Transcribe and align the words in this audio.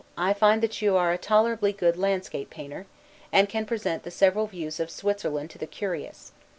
I 0.17 0.33
find 0.33 0.63
that 0.63 0.81
you 0.81 0.97
are 0.97 1.13
a 1.13 1.17
tolerably 1.19 1.71
good 1.71 1.95
landscape 1.95 2.49
painter, 2.49 2.87
and 3.31 3.47
can 3.47 3.67
present 3.67 4.01
the 4.01 4.09
several 4.09 4.47
views 4.47 4.79
of 4.79 4.89
Switzerland 4.89 5.51
to 5.51 5.59
the 5.59 5.67
curious. 5.67 6.31